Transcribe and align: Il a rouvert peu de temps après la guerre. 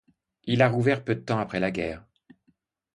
Il 0.45 0.63
a 0.63 0.67
rouvert 0.69 1.03
peu 1.03 1.13
de 1.13 1.19
temps 1.21 1.37
après 1.37 1.59
la 1.59 1.69
guerre. 1.69 2.03